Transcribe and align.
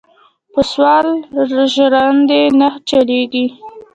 پۀ 0.53 0.61
سوال 0.71 1.07
ژرندې 1.73 2.41
نۀ 2.59 2.69
چلېږي. 2.87 3.45